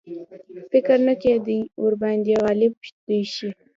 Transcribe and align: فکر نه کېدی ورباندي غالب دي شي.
فکر 0.71 0.97
نه 1.07 1.13
کېدی 1.21 1.59
ورباندي 1.83 2.33
غالب 2.43 2.73
دي 3.07 3.21
شي. 3.33 3.49